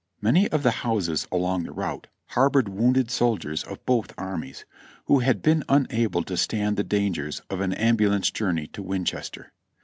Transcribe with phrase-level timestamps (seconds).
[0.19, 4.65] Many of the houses along the route harbored wounded soldiers of both armies,
[5.05, 9.51] who had been unable to stand the dangers of an ambulance journey to Winchester.